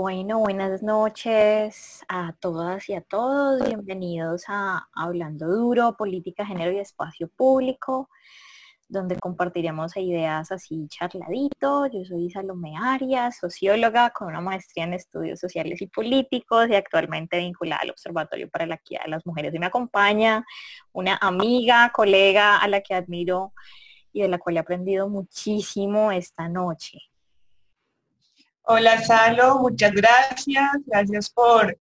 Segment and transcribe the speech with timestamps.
[0.00, 3.66] Bueno, buenas noches a todas y a todos.
[3.66, 8.08] Bienvenidos a Hablando Duro, Política, Género y Espacio Público,
[8.88, 11.88] donde compartiremos ideas así charladito.
[11.88, 17.38] Yo soy Salomé Arias, socióloga con una maestría en estudios sociales y políticos y actualmente
[17.38, 19.52] vinculada al Observatorio para la Equidad de las Mujeres.
[19.52, 20.46] Y me acompaña
[20.92, 23.52] una amiga, colega a la que admiro
[24.12, 27.00] y de la cual he aprendido muchísimo esta noche.
[28.70, 30.70] Hola Salo, muchas gracias.
[30.84, 31.74] Gracias por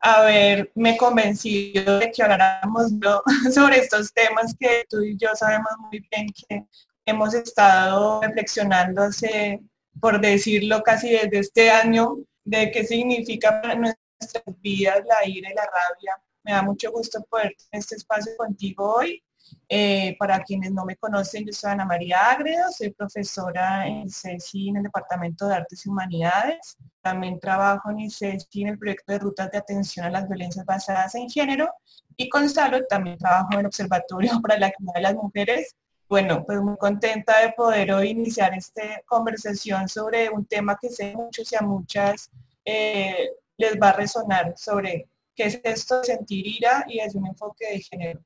[0.00, 2.92] haberme convencido de que habláramos
[3.54, 6.64] sobre estos temas que tú y yo sabemos muy bien que
[7.04, 9.60] hemos estado reflexionando hace,
[10.00, 15.54] por decirlo casi desde este año, de qué significa para nuestras vidas la ira y
[15.54, 16.22] la rabia.
[16.42, 19.22] Me da mucho gusto poder tener este espacio contigo hoy
[19.68, 24.70] eh, para quienes no me conocen, yo soy Ana María Agredo, soy profesora en CECI
[24.70, 26.76] en el Departamento de Artes y Humanidades.
[27.00, 31.14] También trabajo en CECI en el proyecto de rutas de atención a las violencias basadas
[31.14, 31.72] en género.
[32.16, 35.76] Y con Salo también trabajo en el Observatorio para la Equidad de las Mujeres.
[36.08, 41.14] Bueno, pues muy contenta de poder hoy iniciar esta conversación sobre un tema que sé
[41.14, 42.28] muchos y a muchas
[42.64, 47.28] eh, les va a resonar sobre qué es esto de sentir ira y es un
[47.28, 48.20] enfoque de género.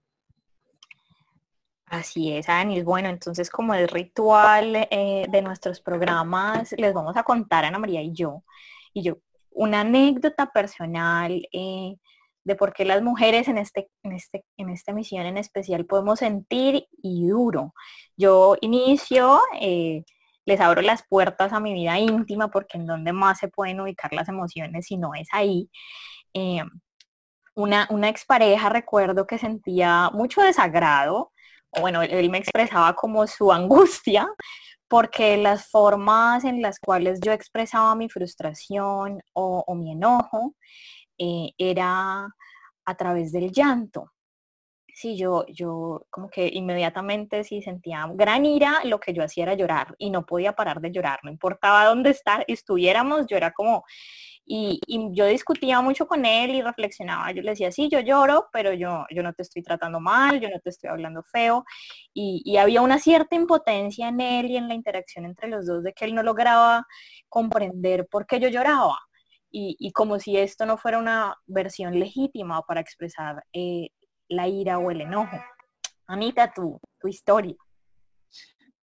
[1.94, 2.82] Así es, Anis.
[2.84, 8.02] Bueno, entonces como el ritual eh, de nuestros programas, les vamos a contar, Ana María
[8.02, 8.42] y yo,
[8.92, 9.18] y yo,
[9.50, 11.94] una anécdota personal eh,
[12.42, 16.18] de por qué las mujeres en, este, en, este, en esta misión en especial podemos
[16.18, 17.74] sentir y duro.
[18.16, 20.02] Yo inicio, eh,
[20.46, 24.12] les abro las puertas a mi vida íntima porque en donde más se pueden ubicar
[24.12, 25.70] las emociones si no es ahí.
[27.54, 31.30] una, una expareja recuerdo que sentía mucho desagrado
[31.80, 34.28] bueno, él me expresaba como su angustia,
[34.88, 40.54] porque las formas en las cuales yo expresaba mi frustración o, mi enojo
[41.18, 42.28] eh, era
[42.84, 44.12] a través del llanto.
[44.94, 49.54] Sí, yo, yo como que inmediatamente si sentía gran ira, lo que yo hacía era
[49.54, 53.84] llorar y no podía parar de llorar, no importaba dónde estar, estuviéramos, yo era como
[54.46, 54.80] y,
[55.12, 57.32] yo discutía mucho con él y reflexionaba.
[57.32, 60.50] Yo le decía, sí, yo lloro, pero yo, yo no te estoy tratando mal, yo
[60.50, 61.64] no te estoy hablando feo.
[62.12, 65.92] Y, había una cierta impotencia en él y en la interacción entre los dos de
[65.92, 66.86] que él no lograba
[67.28, 68.98] comprender por qué yo lloraba.
[69.50, 73.88] Y, como si esto no fuera una versión legítima para expresar eh,
[74.28, 75.38] la ira o el enojo.
[76.06, 77.54] Anita, tu, tu historia.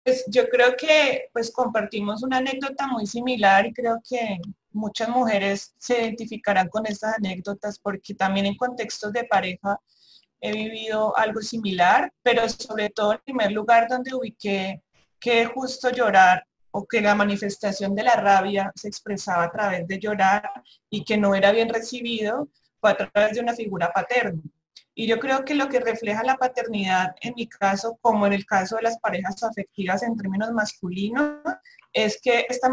[0.04, 4.40] Pues yo creo que pues compartimos una anécdota muy similar y creo que
[4.74, 9.80] muchas mujeres se identificarán con estas anécdotas porque también en contextos de pareja
[10.40, 14.82] he vivido algo similar, pero sobre todo en primer lugar donde ubiqué
[15.20, 20.00] que justo llorar o que la manifestación de la rabia se expresaba a través de
[20.00, 20.50] llorar
[20.90, 22.50] y que no era bien recibido
[22.80, 24.42] fue a través de una figura paterna.
[24.96, 28.46] Y yo creo que lo que refleja la paternidad en mi caso, como en el
[28.46, 31.40] caso de las parejas afectivas en términos masculinos,
[31.94, 32.70] es que esta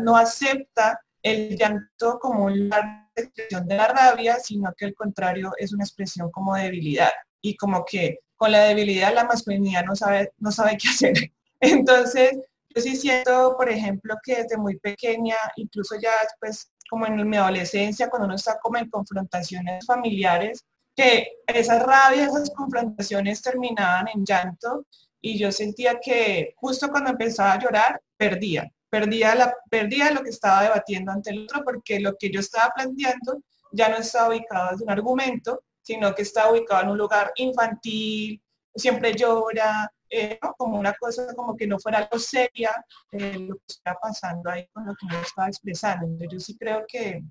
[0.00, 5.72] no acepta el llanto como una expresión de la rabia, sino que al contrario es
[5.72, 7.10] una expresión como debilidad.
[7.42, 11.14] Y como que con la debilidad la masculinidad no sabe, no sabe qué hacer.
[11.60, 12.38] Entonces,
[12.74, 17.36] yo sí siento, por ejemplo, que desde muy pequeña, incluso ya después, como en mi
[17.36, 20.64] adolescencia, cuando uno está como en confrontaciones familiares,
[20.96, 24.86] que esas rabias, esas confrontaciones terminaban en llanto
[25.20, 30.30] y yo sentía que justo cuando empezaba a llorar, perdía, perdía, la, perdía lo que
[30.30, 33.42] estaba debatiendo ante el otro porque lo que yo estaba planteando
[33.72, 38.42] ya no estaba ubicado en un argumento, sino que estaba ubicado en un lugar infantil,
[38.74, 43.64] siempre llora, eh, como una cosa como que no fuera algo seria eh, lo que
[43.68, 46.06] está pasando ahí con lo que yo estaba expresando.
[46.06, 47.22] Entonces yo sí creo que,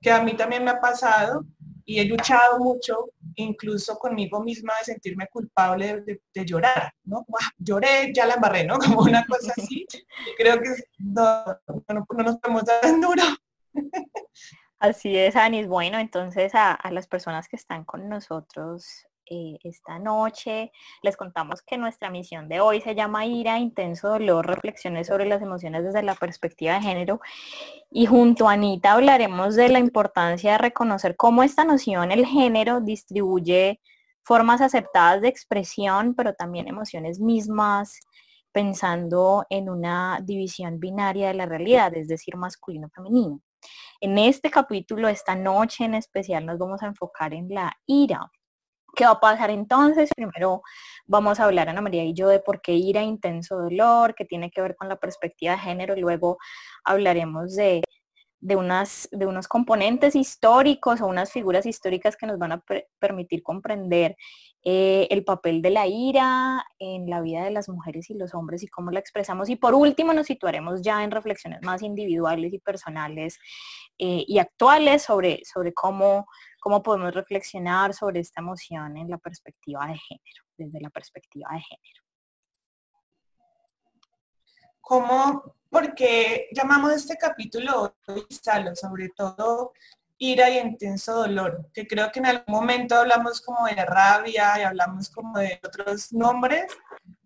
[0.00, 1.44] que a mí también me ha pasado
[1.84, 7.26] y he luchado mucho, incluso conmigo misma, de sentirme culpable de, llorar, ¿no?
[7.58, 8.78] lloré, ya la embarré, ¿no?
[8.78, 9.86] Como una cosa así.
[10.36, 11.44] creo que no,
[11.88, 13.22] no, nos podemos dar en duro.
[14.78, 15.66] Así es, Anis.
[15.66, 20.72] Bueno, entonces a, a, las personas que están con nosotros eh, esta noche.
[21.02, 25.42] Les contamos que nuestra misión de hoy se llama Ira, Intenso Dolor, Reflexiones sobre las
[25.42, 27.20] emociones desde la perspectiva de género.
[27.90, 32.80] Y junto a Anita hablaremos de la importancia de reconocer cómo esta noción, el género,
[32.80, 33.80] distribuye
[34.24, 38.00] formas aceptadas de expresión, pero también emociones mismas,
[38.52, 43.40] pensando en una división binaria de la realidad, es decir, masculino-femenino.
[44.00, 48.30] En este capítulo, esta noche en especial, nos vamos a enfocar en la ira,
[48.94, 50.10] ¿Qué va a pasar entonces?
[50.14, 50.62] Primero
[51.06, 54.50] vamos a hablar, Ana María y yo, de por qué ira, intenso dolor, que tiene
[54.50, 55.96] que ver con la perspectiva de género.
[55.96, 56.38] Luego
[56.84, 57.82] hablaremos de,
[58.40, 62.62] de, unas, de unos componentes históricos o unas figuras históricas que nos van a
[62.98, 64.16] permitir comprender
[64.66, 68.62] eh, el papel de la ira en la vida de las mujeres y los hombres
[68.62, 69.50] y cómo la expresamos.
[69.50, 73.38] Y por último nos situaremos ya en reflexiones más individuales y personales
[73.98, 76.26] eh, y actuales sobre, sobre cómo,
[76.64, 81.60] cómo podemos reflexionar sobre esta emoción en la perspectiva de género, desde la perspectiva de
[81.60, 82.02] género.
[84.80, 87.94] ¿Cómo, porque llamamos este capítulo
[88.30, 89.74] Salo, sobre todo
[90.16, 94.62] ira y intenso dolor, que creo que en algún momento hablamos como de rabia y
[94.62, 96.64] hablamos como de otros nombres,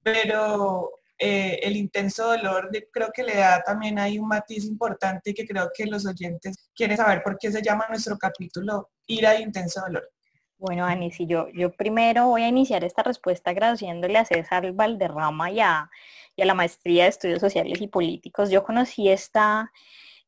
[0.03, 5.35] pero eh, el intenso dolor creo que le da también ahí un matiz importante y
[5.35, 9.43] que creo que los oyentes quieren saber por qué se llama nuestro capítulo ira y
[9.43, 10.09] intenso dolor.
[10.59, 15.51] Bueno, Ani, si yo, yo primero voy a iniciar esta respuesta agradeciéndole a César Valderrama
[15.51, 15.91] y a,
[16.37, 18.51] y a la maestría de estudios sociales y políticos.
[18.51, 19.73] Yo conocí esta,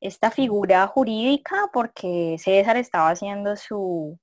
[0.01, 4.19] esta figura jurídica porque César estaba haciendo su,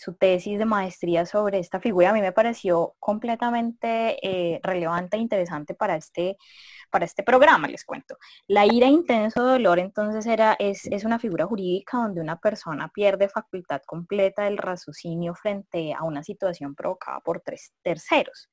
[0.00, 2.10] su tesis de maestría sobre esta figura.
[2.10, 6.38] A mí me pareció completamente eh, relevante e interesante para este,
[6.90, 8.16] para este programa, les cuento.
[8.46, 13.28] La ira intenso dolor entonces era, es, es una figura jurídica donde una persona pierde
[13.28, 18.48] facultad completa del raciocinio frente a una situación provocada por tres terceros.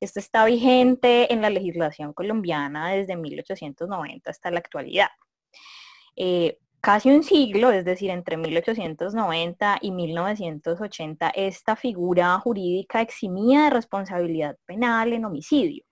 [0.00, 5.08] Esto está vigente en la legislación colombiana desde 1890 hasta la actualidad.
[6.14, 13.70] Eh, casi un siglo, es decir, entre 1890 y 1980, esta figura jurídica eximía de
[13.70, 15.84] responsabilidad penal en homicidio.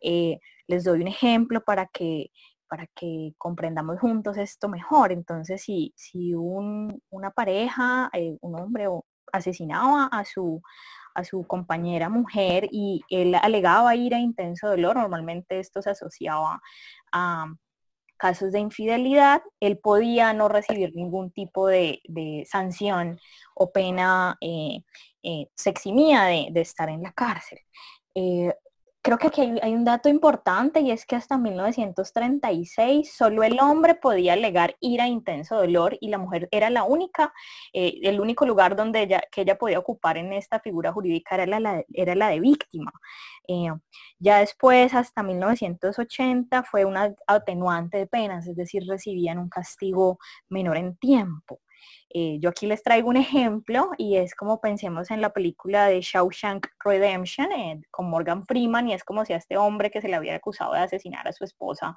[0.00, 2.30] Eh, les doy un ejemplo para que,
[2.68, 5.12] para que comprendamos juntos esto mejor.
[5.12, 8.88] Entonces, si, si una pareja, eh, un hombre
[9.32, 10.60] asesinaba a su,
[11.14, 16.60] a su compañera mujer y él alegaba ira intenso dolor, normalmente esto se asociaba
[17.12, 17.46] a
[18.22, 22.00] casos de infidelidad, él podía no recibir ningún tipo de,
[22.48, 23.18] sanción
[23.56, 24.84] o pena, eh,
[25.24, 27.58] eh, se eximía de, estar en la cárcel.
[28.14, 28.54] Eh,
[29.02, 33.96] creo que aquí hay, un dato importante y es que hasta 1936 solo el hombre
[33.96, 37.34] podía alegar ira, intenso dolor y la mujer era la única,
[37.72, 41.60] eh, el único lugar donde ella, que ella podía ocupar en esta figura jurídica era
[41.60, 42.92] la, de víctima.
[43.48, 43.70] Eh,
[44.20, 50.76] ya después, hasta 1980, fue una atenuante de penas, es decir, recibían un castigo menor
[50.76, 51.60] en tiempo.
[52.14, 56.02] Eh, yo aquí les traigo un ejemplo y es como pensemos en la película de
[56.02, 60.08] Shawshank Redemption eh, con Morgan Freeman y es como si a este hombre que se
[60.08, 61.96] le había acusado de asesinar a su esposa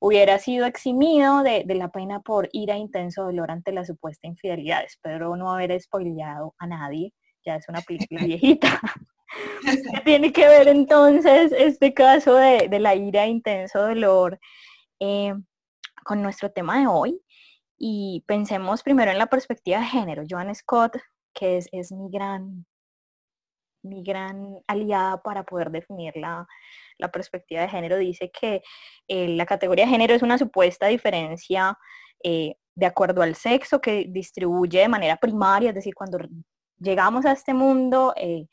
[0.00, 4.84] hubiera sido eximido de, la pena por ira intenso dolor ante la supuesta infidelidad.
[4.84, 7.12] Espero no haber spoileado a nadie,
[7.44, 8.80] ya es una película viejita.
[9.62, 14.38] ¿Qué tiene que ver entonces este caso de, la ira intenso dolor
[15.00, 15.34] eh,
[16.04, 17.20] con nuestro tema de hoy?
[17.78, 20.22] Y pensemos primero en la perspectiva de género.
[20.28, 20.96] Joan Scott,
[21.34, 22.66] que es, mi, gran,
[23.82, 26.46] mi gran aliada para poder definir la,
[27.12, 28.62] perspectiva de género, dice que
[29.08, 31.76] eh, la categoría de género es una supuesta diferencia
[32.24, 36.18] eh, de acuerdo al sexo que distribuye de manera primaria, es decir, cuando
[36.78, 38.46] llegamos a este mundo, eh,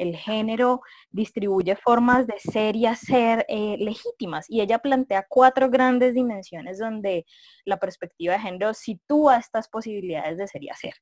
[0.00, 0.80] el género
[1.10, 7.26] distribuye formas de ser y hacer eh, legítimas y ella plantea cuatro grandes dimensiones donde
[7.66, 10.94] la perspectiva de género sitúa estas posibilidades de ser y hacer.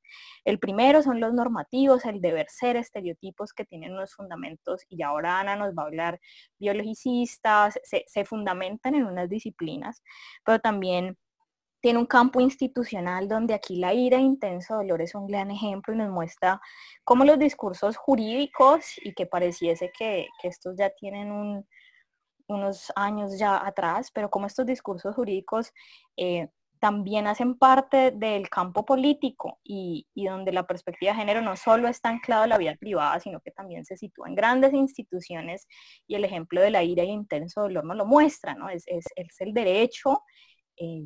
[0.44, 5.38] El primero son los normativos, el deber ser, estereotipos que tienen unos fundamentos y ahora
[5.38, 6.20] Ana nos va a hablar
[6.58, 10.02] biologicistas, se, se fundamentan en unas disciplinas,
[10.44, 11.16] pero también
[11.80, 15.94] tiene un campo institucional donde aquí la ira e intenso dolor es un gran ejemplo
[15.94, 16.60] y nos muestra
[17.04, 21.64] cómo los discursos jurídicos y que pareciese que, estos ya tienen
[22.48, 25.72] unos años ya atrás, pero como estos discursos jurídicos
[26.16, 26.48] eh,
[26.80, 32.08] también hacen parte del campo político y, donde la perspectiva de género no solo está
[32.08, 35.66] anclada en la vida privada, sino que también se sitúa en grandes instituciones
[36.06, 38.68] y el ejemplo de la ira e intenso dolor nos lo muestra, ¿no?
[38.68, 39.06] Es, es,
[39.40, 40.22] el derecho.
[40.76, 41.04] Eh,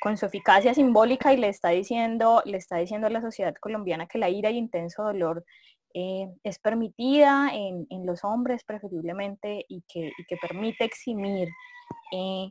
[0.00, 4.06] con su eficacia simbólica y le está diciendo, le está diciendo a la sociedad colombiana
[4.06, 5.44] que la ira y intenso dolor
[5.94, 11.48] eh, es permitida en, los hombres preferiblemente y que, permite eximir
[12.12, 12.50] eh,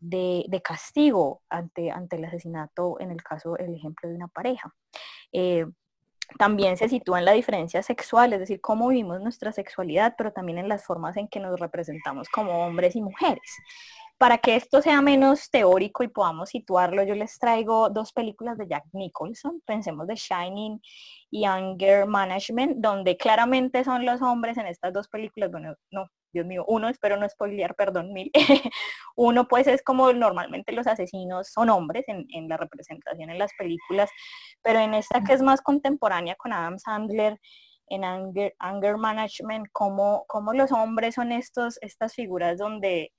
[0.00, 4.74] de, castigo ante, ante el asesinato, en el caso, el ejemplo de una pareja.
[5.30, 5.66] Eh,
[6.38, 10.58] también se sitúa en la diferencia sexual, es decir, cómo vivimos nuestra sexualidad, pero también
[10.58, 13.58] en las formas en que nos representamos como hombres y mujeres.
[14.18, 18.66] Para que esto sea menos teórico y podamos situarlo, yo les traigo dos películas de
[18.66, 19.60] Jack Nicholson.
[19.66, 20.80] Pensemos de Shining
[21.30, 26.46] y Anger Management, donde claramente son los hombres en estas dos películas, bueno, no, Dios
[26.46, 28.30] mío, uno, espero no spoilear, perdón, mil.
[29.16, 34.10] uno pues es como normalmente los asesinos son hombres en, la representación en las películas,
[34.62, 37.40] pero en esta que es más contemporánea con Adam Sandler,
[37.88, 43.12] en Anger, anger Management, como, como los hombres son estos, estas figuras donde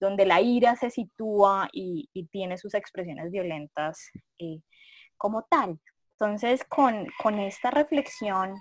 [0.00, 4.60] donde la ira se sitúa y, tiene sus expresiones violentas eh,
[5.16, 5.78] como tal.
[6.18, 8.54] Entonces, con, con esta reflexión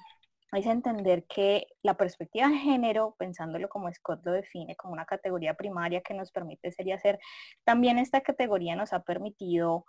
[0.57, 5.55] es entender que la perspectiva de género, pensándolo como Scott lo define, como una categoría
[5.55, 7.19] primaria que nos permite ser y hacer,
[7.63, 9.85] también esta categoría nos ha permitido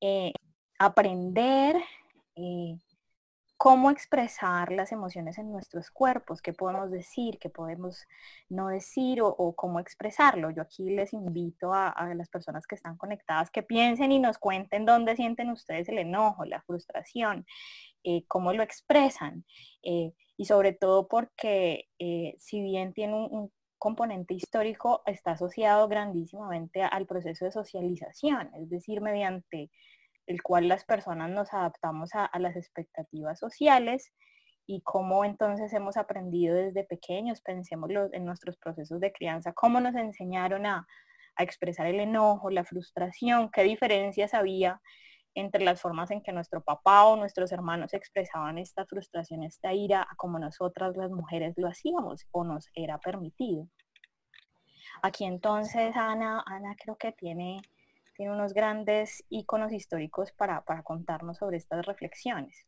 [0.00, 0.32] eh,
[0.78, 1.76] aprender
[2.36, 2.76] eh,
[3.56, 8.06] cómo expresar las emociones en nuestros cuerpos, qué podemos decir, qué podemos
[8.48, 10.50] no decir o, cómo expresarlo.
[10.50, 14.84] Yo aquí les invito a, las personas que están conectadas que piensen y nos cuenten
[14.84, 17.46] dónde sienten ustedes el enojo, la frustración,
[18.04, 19.44] eh, cómo lo expresan.
[19.82, 26.82] Eh, y sobre todo porque eh, si bien tiene un componente histórico, está asociado grandísimamente
[26.82, 29.70] al proceso de socialización, es decir, mediante
[30.26, 34.12] el cual las personas nos adaptamos a, las expectativas sociales
[34.66, 39.94] y cómo entonces hemos aprendido desde pequeños, pensemos en nuestros procesos de crianza, cómo nos
[39.94, 40.86] enseñaron a,
[41.38, 44.80] expresar el enojo, la frustración, qué diferencias había
[45.34, 50.00] entre las formas en que nuestro papá o nuestros hermanos expresaban esta frustración, esta ira,
[50.00, 53.68] a como nosotras las mujeres lo hacíamos o nos era permitido.
[55.02, 57.60] Aquí entonces Ana, Ana creo que tiene
[58.16, 62.66] tiene unos grandes íconos históricos para, contarnos sobre estas reflexiones.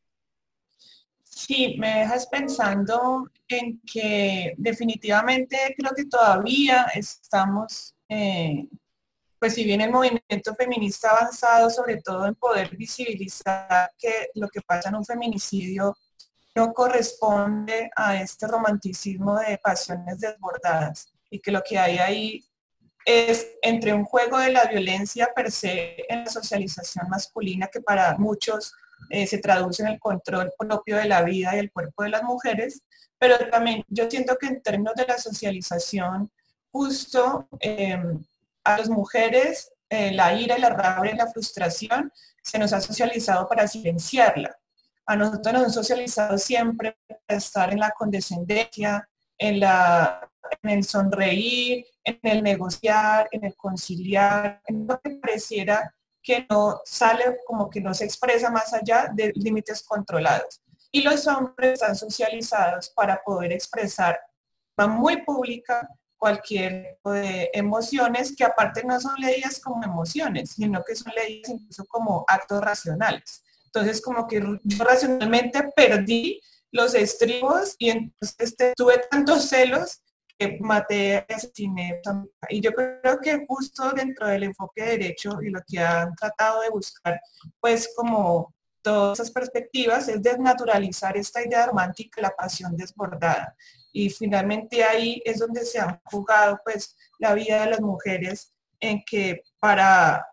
[1.24, 8.66] Sí, me dejas pensando en que definitivamente creo que todavía estamos, eh,
[9.38, 14.48] pues si bien el movimiento feminista ha avanzado sobre todo en poder visibilizar que lo
[14.48, 15.96] que pasa en un feminicidio
[16.54, 22.44] no corresponde a este romanticismo de pasiones desbordadas y que lo que hay ahí
[23.08, 28.18] es entre un juego de la violencia per se en la socialización masculina que para
[28.18, 28.74] muchos
[29.08, 32.22] eh, se traduce en el control propio de la vida y el cuerpo de las
[32.22, 32.82] mujeres,
[33.18, 36.30] pero también yo siento que en términos de la socialización,
[36.70, 38.22] justo em,
[38.62, 42.12] a las mujeres eh, la ira la rabia y la frustración
[42.42, 44.54] se nos ha socializado para silenciarla.
[45.06, 50.30] A nosotros nos han socializado siempre para estar en la condescendencia, en, la,
[50.62, 56.80] en el sonreír, en el negociar, en el conciliar, en lo que pareciera que no
[56.84, 60.62] sale como que no se expresa más allá de límites controlados.
[60.90, 64.18] Y los hombres están socializados para poder expresar
[64.78, 70.82] va muy pública cualquier tipo de emociones que aparte no son leídas como emociones, sino
[70.84, 73.44] que son leídas incluso como actos racionales.
[73.66, 76.40] Entonces como que yo racionalmente perdí
[76.72, 80.02] los estribos y entonces tuve tantos celos
[80.60, 82.00] maté asesiné.
[82.48, 86.62] Y yo creo que justo dentro del enfoque de derecho y lo que han tratado
[86.62, 87.20] de buscar,
[87.60, 93.54] pues como todas esas perspectivas, es desnaturalizar esta idea romántica, la pasión desbordada.
[93.92, 99.02] Y finalmente ahí es donde se ha jugado pues la vida de las mujeres en
[99.04, 100.24] que para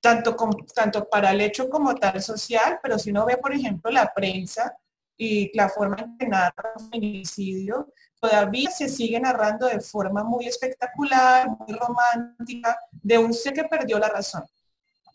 [0.00, 0.36] tanto,
[0.74, 4.74] tanto para el hecho como tal social, pero si uno ve, por ejemplo, la prensa,
[5.20, 10.46] y la forma en que narra el feminicidio todavía se sigue narrando de forma muy
[10.46, 14.44] espectacular, muy romántica, de un ser que perdió la razón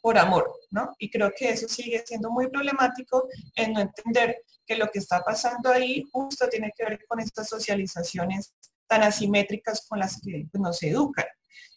[0.02, 0.92] por amor, ¿no?
[1.00, 5.24] Y creo que eso sigue siendo muy problemático en no entender que lo que está
[5.24, 8.54] pasando ahí justo tiene que ver con estas socializaciones
[8.88, 11.26] tan asimétricas con las que pues, nos educan.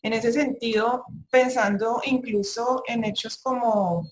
[0.02, 4.08] En ese sentido, pensando incluso en hechos como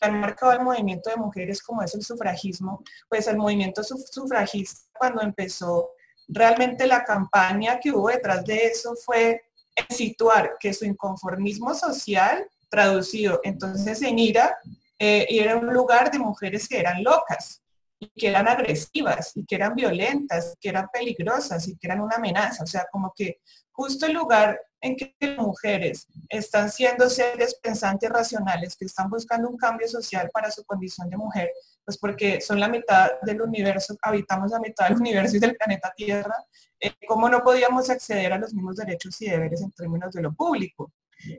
[0.00, 5.22] han marcado el movimiento de mujeres como es el sufragismo, pues el movimiento sufragista cuando
[5.22, 5.90] empezó,
[6.28, 9.42] realmente la campaña que hubo detrás de eso fue
[9.88, 14.58] situar que su inconformismo social traducido entonces en ira,
[14.98, 17.62] eh, era un lugar de mujeres que eran locas
[18.00, 22.16] y que eran agresivas y que eran violentas, que eran peligrosas y que eran una
[22.16, 22.64] amenaza.
[22.64, 23.40] O sea, como que
[23.72, 29.48] justo el lugar en que las mujeres están siendo seres pensantes racionales, que están buscando
[29.48, 31.50] un cambio social para su condición de mujer,
[31.84, 35.92] pues porque son la mitad del universo, habitamos la mitad del universo y del planeta
[35.96, 36.34] Tierra,
[36.80, 40.32] eh, ¿cómo no podíamos acceder a los mismos derechos y deberes en términos de lo
[40.32, 40.92] público?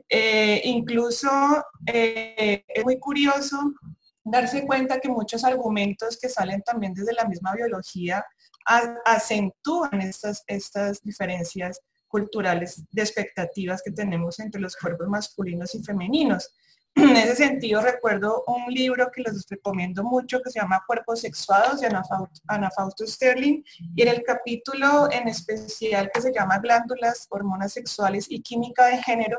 [0.08, 1.30] Eh, incluso
[1.86, 3.72] eh, es muy curioso
[4.30, 8.24] darse cuenta que muchos argumentos que salen también desde la misma biología
[9.04, 16.50] acentúan estas, estas diferencias culturales de expectativas que tenemos entre los cuerpos masculinos y femeninos.
[16.96, 21.80] En ese sentido, recuerdo un libro que les recomiendo mucho que se llama Cuerpos Sexuados
[21.80, 21.86] de
[22.48, 23.62] Ana Fausto Sterling
[23.94, 29.00] y en el capítulo en especial que se llama Glándulas, Hormonas Sexuales y Química de
[29.02, 29.38] Género,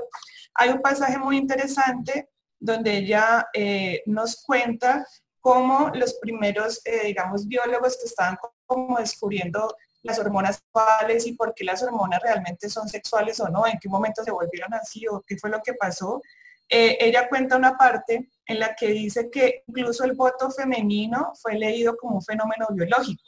[0.54, 2.30] hay un pasaje muy interesante
[2.62, 5.06] donde ella eh, nos cuenta
[5.42, 8.38] cómo los primeros, eh, digamos, biólogos que estaban
[8.68, 13.66] como descubriendo las hormonas sexuales y por qué las hormonas realmente son sexuales o no,
[13.66, 16.22] en qué momento se volvieron así o qué fue lo que pasó.
[16.70, 21.56] Eh, ella cuenta una parte en la que dice que incluso el voto femenino fue
[21.56, 23.22] leído como un fenómeno biológico.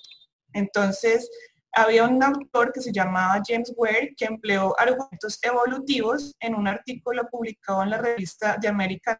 [0.54, 1.30] Entonces,
[1.74, 7.28] había un autor que se llamaba James Ware que empleó argumentos evolutivos en un artículo
[7.30, 9.18] publicado en la revista de American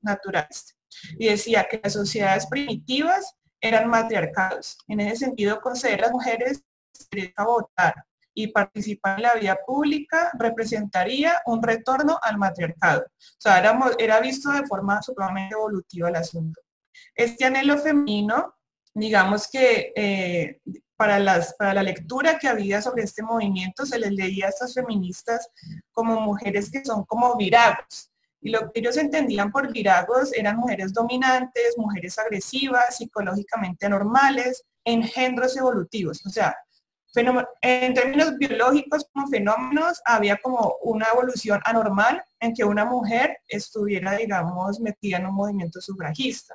[0.00, 0.70] Naturalist
[1.18, 4.78] y decía que las sociedades primitivas eran matriarcados.
[4.86, 6.62] En ese sentido, conceder a las mujeres
[7.10, 7.94] derecho a votar
[8.34, 13.02] y participar en la vida pública representaría un retorno al matriarcado.
[13.02, 16.60] O sea, era, era visto de forma supremamente evolutiva el asunto.
[17.14, 18.54] Este anhelo femenino,
[18.94, 20.60] digamos que eh,
[20.96, 24.74] para, las, para la lectura que había sobre este movimiento, se les leía a estas
[24.74, 25.48] feministas
[25.92, 28.10] como mujeres que son como viragos.
[28.40, 35.56] Y lo que ellos entendían por viragos eran mujeres dominantes, mujeres agresivas, psicológicamente anormales, engendros
[35.56, 36.24] evolutivos.
[36.26, 36.56] O sea,
[37.62, 44.12] en términos biológicos como fenómenos, había como una evolución anormal en que una mujer estuviera,
[44.16, 46.54] digamos, metida en un movimiento sufragista.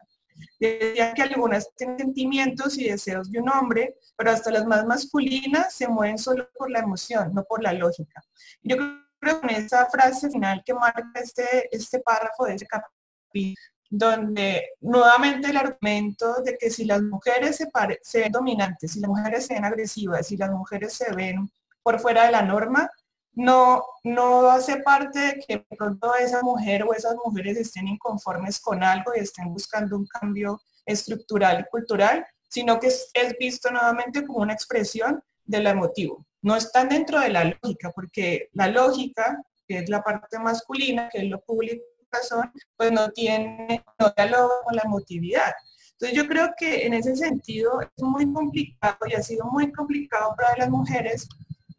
[0.59, 5.73] Decía que algunas tienen sentimientos y deseos de un hombre, pero hasta las más masculinas
[5.73, 8.21] se mueven solo por la emoción, no por la lógica.
[8.61, 8.77] Yo
[9.19, 13.55] creo que en esa frase final que marca este, este párrafo de ese capítulo,
[13.89, 19.45] donde nuevamente el argumento de que si las mujeres se, ven dominantes, si las mujeres
[19.45, 21.51] se ven agresivas, si las mujeres se ven
[21.83, 22.89] por fuera de la norma,
[23.33, 28.83] no, no hace parte de que pronto esa mujer o esas mujeres estén inconformes con
[28.83, 34.25] algo y estén buscando un cambio estructural y cultural, sino que es, es visto nuevamente
[34.25, 36.25] como una expresión de lo emotivo.
[36.41, 41.19] No están dentro de la lógica, porque la lógica, que es la parte masculina, que
[41.19, 45.53] es lo público, razón, pues no tiene, no diálogo con la emotividad.
[45.93, 50.33] Entonces yo creo que en ese sentido es muy complicado y ha sido muy complicado
[50.35, 51.29] para las mujeres,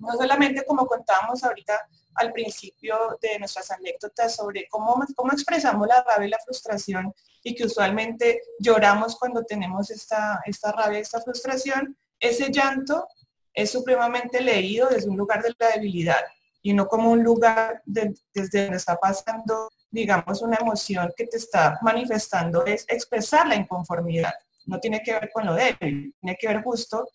[0.03, 6.03] no solamente como contábamos ahorita al principio de nuestras anécdotas sobre cómo, cómo expresamos la
[6.03, 7.13] rabia y la frustración
[7.43, 13.09] y que usualmente lloramos cuando tenemos esta, esta rabia, esta frustración, ese llanto
[13.55, 16.21] es supremamente leído desde un lugar de la debilidad
[16.61, 21.79] y no como un lugar desde donde está pasando digamos, una emoción que te está
[21.83, 24.33] manifestando es expresar la inconformidad.
[24.65, 27.09] No tiene que ver con lo débil, tiene que ver justo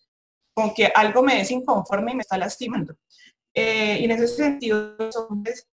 [0.58, 2.96] con que algo me es inconforme y me está lastimando.
[3.54, 5.68] Eh, y en ese sentido, los hombres,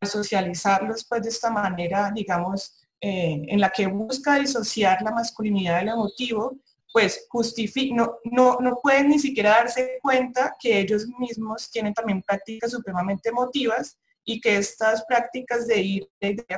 [0.00, 5.88] socializarlos pues de esta manera, digamos, eh, en la que busca disociar la masculinidad del
[5.88, 6.56] emotivo,
[6.92, 7.26] pues
[7.92, 13.30] no, no, no pueden ni siquiera darse cuenta que ellos mismos tienen también prácticas supremamente
[13.30, 16.08] emotivas y que estas prácticas de ir,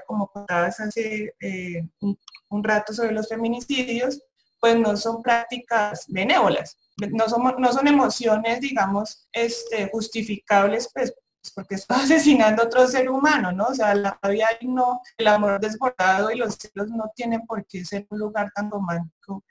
[0.06, 4.20] como contabas hace eh, un, rato sobre los feminicidios,
[4.62, 6.78] pues no son prácticas benévolas,
[7.10, 11.12] no son, no son emociones, digamos, este, justificables, pues,
[11.52, 13.64] porque está asesinando a otro ser humano, ¿no?
[13.64, 14.20] O sea, la
[14.60, 18.52] y no, el amor desbordado y los celos no tienen por qué ser un lugar
[18.54, 19.42] tan romántico,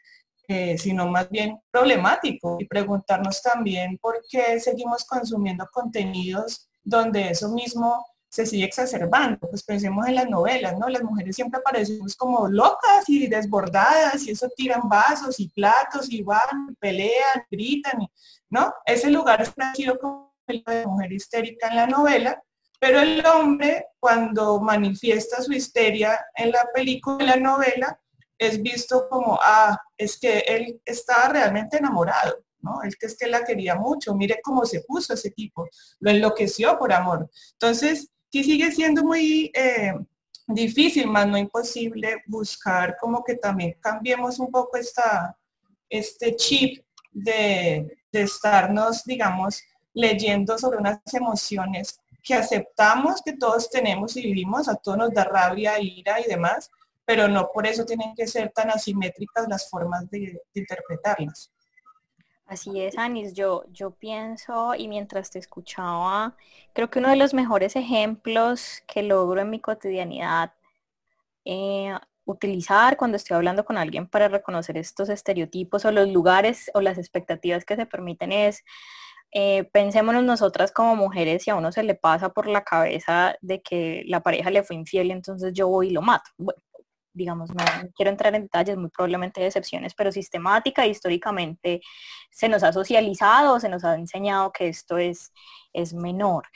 [0.47, 2.55] eh, sino más bien problemático.
[2.61, 9.37] Y preguntarnos también por qué seguimos consumiendo contenidos donde eso mismo se sigue exacerbando.
[9.49, 10.87] Pues pensemos en las novelas, ¿no?
[10.87, 16.23] Las mujeres siempre parecemos como locas y desbordadas y eso tiran vasos y platos y
[16.23, 18.07] van, pelean, gritan,
[18.49, 18.73] ¿no?
[18.85, 22.41] Ese lugar es sido como de mujer histérica en la novela,
[22.79, 27.99] pero el hombre cuando manifiesta su histeria en la película, en la novela,
[28.37, 32.81] es visto como, ah, es que él estaba realmente enamorado, ¿no?
[32.81, 35.67] Es que es que la quería mucho, mire cómo se puso ese tipo,
[35.99, 37.29] lo enloqueció por amor.
[37.53, 39.93] Entonces, sí sigue siendo muy eh,
[40.47, 45.37] difícil, más no imposible, buscar como que también cambiemos un poco esta,
[45.89, 49.61] este chip de, de estarnos, digamos,
[49.93, 55.23] leyendo sobre unas emociones que aceptamos que todos tenemos y vivimos, a todos nos da
[55.23, 56.69] rabia, ira y demás,
[57.05, 61.51] pero no por eso tienen que ser tan asimétricas las formas de interpretarlas.
[62.51, 63.33] Así es, Anis.
[63.33, 66.35] Yo, yo pienso y mientras te escuchaba,
[66.73, 70.51] creo que uno de los mejores ejemplos que logro en mi cotidianidad
[71.45, 76.81] eh, utilizar cuando estoy hablando con alguien para reconocer estos estereotipos o los lugares o
[76.81, 78.65] las expectativas que se permiten es
[79.31, 83.61] eh, pensémonos nosotras como mujeres, si a uno se le pasa por la cabeza de
[83.61, 86.29] que la pareja le fue infiel entonces yo voy y lo mato.
[87.13, 87.63] Digamos, no,
[87.95, 91.81] quiero entrar en detalles, muy probablemente de excepciones, pero sistemática históricamente
[92.29, 95.31] se nos ha socializado, se nos ha enseñado que esto es,
[95.73, 96.47] es menor.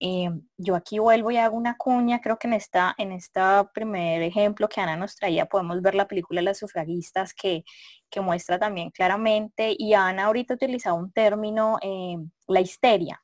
[0.00, 3.40] Eh, yo aquí vuelvo y hago una cuña, creo que en esta, en este
[3.72, 7.64] primer ejemplo que Ana nos traía podemos ver la película Las sufragistas que,
[8.10, 12.16] que muestra también claramente, y Ana ahorita utilizado un término, eh,
[12.48, 13.22] la histeria,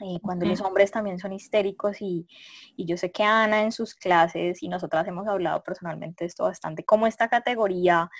[0.00, 2.26] eh, cuando los hombres también son histéricos y,
[2.76, 6.44] y, yo sé que Ana en sus clases y nosotras hemos hablado personalmente de esto
[6.44, 8.10] bastante, como esta categoría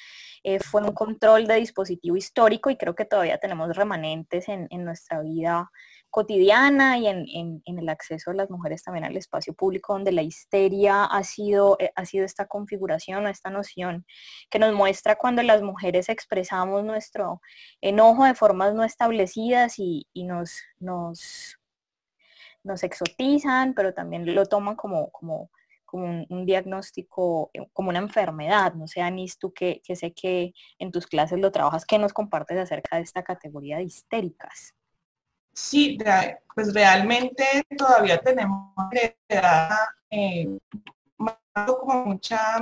[0.70, 5.20] fue un control de dispositivo histórico y creo que todavía tenemos remanentes en, en nuestra
[5.20, 5.70] vida
[6.16, 11.04] cotidiana y en, el acceso de las mujeres también al espacio público, donde la histeria
[11.04, 14.06] ha sido, eh, ha sido esta configuración o esta noción
[14.48, 17.42] que nos muestra cuando las mujeres expresamos nuestro
[17.82, 21.58] enojo de formas no establecidas y, nos, nos,
[22.66, 25.50] nos exotizan, pero también lo toman como, como,
[25.84, 28.74] como un, diagnóstico, eh, como una enfermedad.
[28.74, 32.12] No sé, Anis, tú que, que sé que en tus clases lo trabajas, ¿qué nos
[32.12, 34.74] compartes acerca de esta categoría de histéricas?
[35.56, 35.96] Sí,
[36.54, 38.74] pues realmente todavía tenemos
[40.10, 40.58] eh,
[41.54, 42.60] como mucha,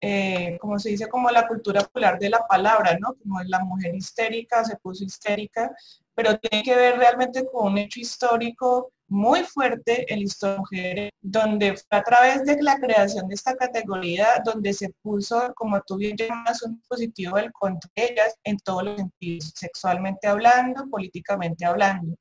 [0.00, 3.14] eh, como se dice, como la cultura popular de la palabra, ¿no?
[3.14, 5.74] Como la mujer histérica, se puso histérica,
[6.14, 10.58] pero tiene que ver realmente con un hecho histórico muy fuerte en la historia de
[10.58, 15.80] mujeres, donde fue a través de la creación de esta categoría, donde se puso, como
[15.80, 21.64] tú bien llamas, un dispositivo del contra ellas en todos los sentidos, sexualmente hablando, políticamente
[21.64, 22.16] hablando.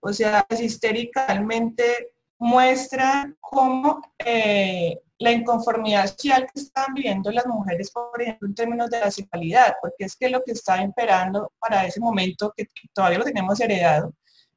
[0.00, 8.22] O sea, histéricamente muestra cómo eh, la inconformidad social que están viviendo las mujeres, por
[8.22, 11.98] ejemplo, en términos de la sexualidad, porque es que lo que está imperando para ese
[11.98, 14.14] momento, que todavía lo tenemos heredado,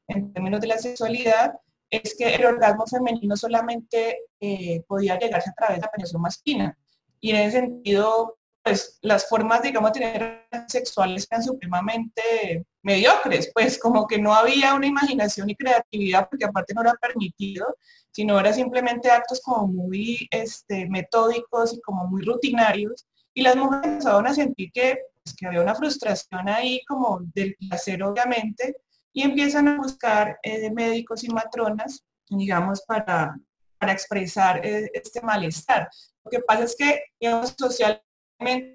[0.07, 1.55] en términos de la sexualidad,
[1.91, 6.77] es que el orgasmo femenino solamente eh, podía llegarse a través de la penetración masculina.
[7.19, 13.77] Y en ese sentido, pues las formas, digamos, de tener sexuales eran supremamente mediocres, pues
[13.77, 17.75] como que no había una imaginación y creatividad, porque aparte no era permitido,
[18.11, 23.87] sino era simplemente actos como muy este, metódicos y como muy rutinarios, y las mujeres
[23.87, 28.75] empezaron a sentir que, pues, que había una frustración ahí como del placer obviamente,
[29.13, 33.35] y empiezan a buscar eh, médicos y matronas, digamos, para,
[33.77, 35.89] para expresar eh, este malestar.
[36.23, 38.01] Lo que pasa es que, digamos, social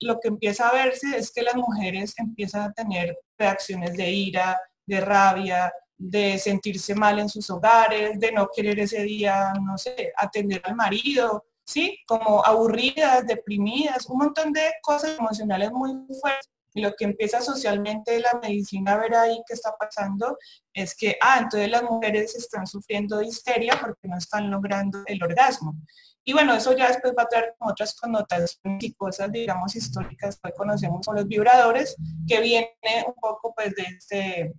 [0.00, 4.60] lo que empieza a verse es que las mujeres empiezan a tener reacciones de ira,
[4.86, 10.12] de rabia, de sentirse mal en sus hogares, de no querer ese día, no sé,
[10.16, 11.98] atender al marido, ¿sí?
[12.06, 16.50] Como aburridas, deprimidas, un montón de cosas emocionales muy fuertes.
[16.76, 20.36] Y lo que empieza socialmente la medicina a ver ahí que está pasando
[20.74, 25.22] es que, ah, entonces las mujeres están sufriendo de histeria porque no están logrando el
[25.22, 25.74] orgasmo.
[26.22, 30.52] Y bueno, eso ya después va a traer otras connotaciones y cosas, digamos, históricas que
[30.52, 31.96] conocemos como los vibradores,
[32.28, 32.68] que viene
[33.06, 34.52] un poco pues de este,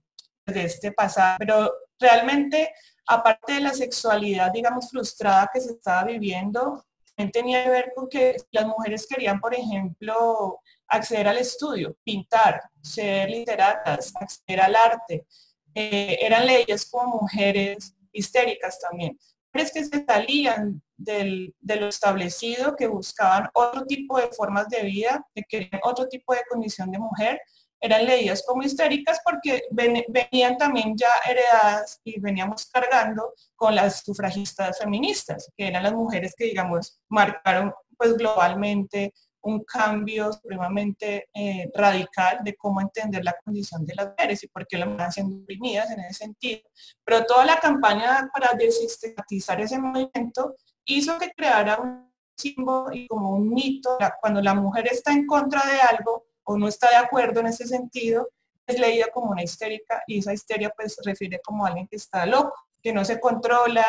[0.47, 1.35] de este pasado.
[1.37, 2.73] Pero realmente,
[3.05, 6.83] aparte de la sexualidad, digamos, frustrada que se estaba viviendo,
[7.31, 13.29] tenía que ver con que las mujeres querían, por ejemplo, acceder al estudio, pintar, ser
[13.29, 15.25] literatas, acceder al arte.
[15.73, 19.17] Eh, eran leyes como mujeres histéricas también
[19.65, 25.43] que se salían de lo establecido, que buscaban otro tipo de formas de vida, que
[25.47, 27.41] querían otro tipo de condición de mujer,
[27.79, 34.79] eran leídas como histéricas porque venían también ya heredadas y veníamos cargando con las sufragistas
[34.79, 39.13] feministas, que eran las mujeres que, digamos, marcaron pues globalmente
[39.47, 44.67] un cambio supremamente eh, radical de cómo entender la condición de las mujeres y por
[44.67, 46.61] qué las van siendo oprimidas en ese sentido.
[47.03, 50.55] Pero toda la campaña para desistematizar ese movimiento
[50.85, 53.97] hizo que creara un símbolo y como un mito.
[54.19, 57.65] Cuando la mujer está en contra de algo o no está de acuerdo en ese
[57.65, 58.29] sentido,
[58.65, 62.25] es leída como una histérica y esa histeria pues refiere como a alguien que está
[62.25, 63.85] loco, que no se controla,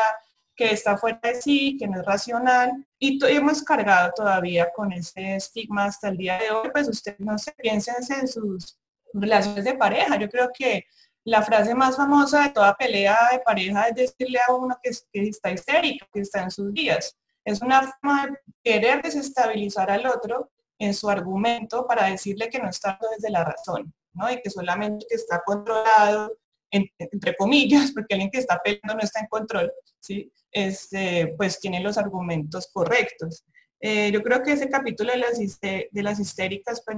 [0.59, 5.37] que está fuera de sí, que no es racional, y hemos cargado todavía con ese
[5.37, 8.77] estigma hasta el día de hoy, pues ustedes no se piensen en sus
[9.13, 10.17] relaciones de pareja.
[10.17, 10.85] Yo creo que
[11.23, 15.49] la frase más famosa de toda pelea de pareja es decirle a uno que, está
[15.49, 17.15] histérico, que está en sus días.
[17.45, 22.67] Es una forma de querer desestabilizar al otro en su argumento para decirle que no
[22.67, 24.29] está desde la razón, ¿no?
[24.29, 26.37] Y que solamente que está controlado,
[26.69, 30.29] entre comillas, porque alguien que está peleando no está en control, ¿sí?
[30.51, 33.45] Este, pues tiene los argumentos correctos.
[33.81, 36.97] Eh, yo creo que ese capítulo de las, de las histéricas pues,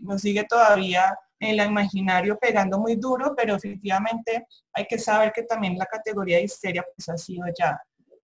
[0.00, 5.78] nos sigue todavía el imaginario pegando muy duro, pero efectivamente hay que saber que también
[5.78, 7.80] la categoría de histeria pues, ha sido ya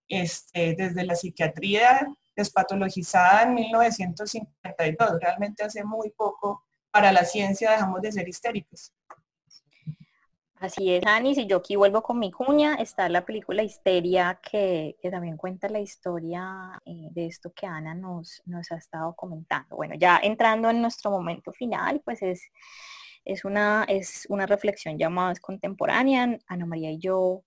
[0.07, 5.19] este, desde la psiquiatría despatologizada en 1952.
[5.21, 8.91] Realmente hace muy poco para la ciencia dejamos de ser histéricos.
[10.59, 14.95] Así es, Ani, si yo aquí vuelvo con mi cuña, está la película Histeria que,
[15.11, 19.75] también cuenta la historia eh, de esto que Ana nos, nos ha estado comentando.
[19.75, 22.41] Bueno, ya entrando en nuestro momento final, pues es,
[23.25, 26.39] es, una, es una reflexión ya más contemporánea.
[26.47, 27.43] Ana María y yo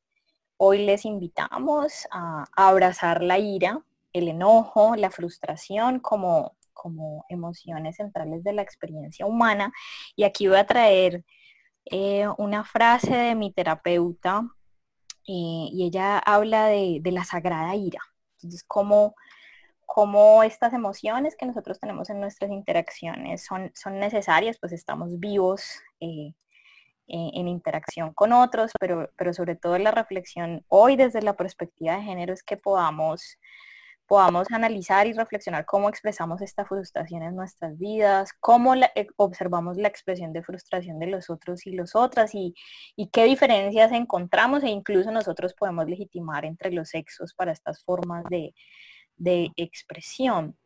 [0.59, 8.44] hoy les invitamos a, abrazar la ira, el enojo, la frustración como, como emociones centrales
[8.44, 9.73] de la experiencia humana.
[10.14, 11.25] Y aquí voy a traer
[11.90, 14.42] eh, una frase de mi terapeuta
[15.27, 18.01] eh, y ella habla de, la sagrada ira.
[18.37, 19.14] Entonces, cómo,
[20.44, 26.35] estas emociones que nosotros tenemos en nuestras interacciones son, son necesarias, pues estamos vivos eh,
[27.07, 32.03] en interacción con otros, pero, pero sobre todo la reflexión hoy desde la perspectiva de
[32.03, 33.38] género es que podamos
[34.09, 39.88] podamos analizar y reflexionar cómo expresamos esta frustración en nuestras vidas, cómo eh, observamos la
[39.88, 42.55] expresión de frustración de los otros y los otras y,
[43.12, 48.55] qué diferencias encontramos e incluso nosotros podemos legitimar entre los sexos para estas formas de,
[49.57, 50.57] expresión.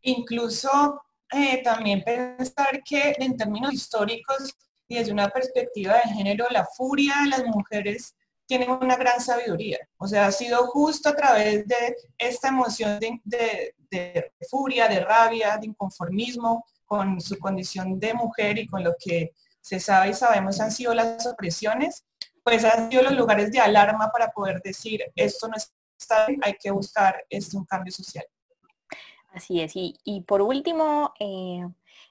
[0.00, 4.54] incluso eh, también pensar que en términos históricos
[4.88, 8.14] y desde una perspectiva de género, la furia de las mujeres
[8.46, 9.78] tienen una gran sabiduría.
[9.96, 13.74] O sea, ha sido justo a través de esta emoción de,
[14.50, 19.80] furia, de rabia, de inconformismo con su condición de mujer y con lo que se
[19.80, 22.04] sabe y sabemos han sido las opresiones,
[22.42, 25.54] pues han sido los lugares de alarma para poder decir esto no
[25.98, 28.26] está bien, hay que buscar este, un cambio social.
[29.32, 31.66] Así es, y, y por último, eh,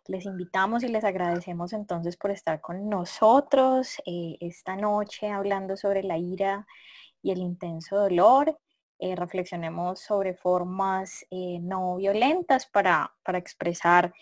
[0.07, 6.03] les invitamos y les agradecemos entonces por estar con nosotros eh, esta noche hablando sobre
[6.03, 6.67] la ira
[7.21, 8.59] y el intenso dolor.
[8.99, 14.13] Eh, reflexionemos sobre formas eh, no violentas para, para expresar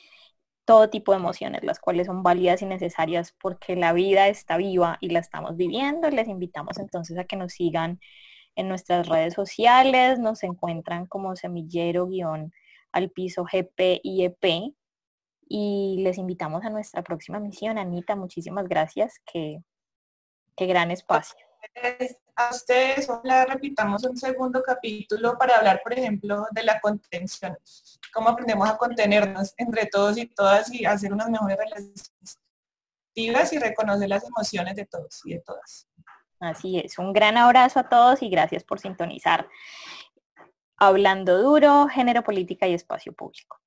[0.65, 4.98] todo tipo de emociones, las cuales son válidas y necesarias porque la vida está viva
[5.02, 6.10] y la estamos viviendo.
[6.10, 8.00] Les invitamos entonces a que nos sigan
[8.56, 12.54] en nuestras redes sociales, nos encuentran como semillero guion
[12.91, 14.74] al piso GPIEP
[15.53, 17.77] y les invitamos a nuestra próxima misión.
[17.77, 19.19] Anita, muchísimas gracias.
[19.25, 19.61] Qué,
[20.55, 21.45] qué gran espacio.
[22.35, 27.57] A ustedes, ojalá repitamos un segundo capítulo para hablar, por ejemplo, de la contención.
[28.13, 32.39] Cómo aprendemos a contenernos entre todos y todas y hacer unas mejores relaciones
[33.13, 35.85] y reconocer las emociones de todos y de todas.
[36.39, 36.97] Así es.
[36.97, 39.49] Un gran abrazo a todos y gracias por sintonizar.
[40.77, 43.61] Hablando duro, género, política y espacio público.